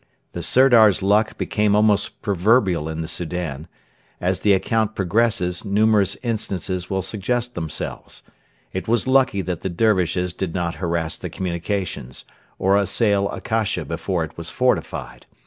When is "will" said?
6.89-7.03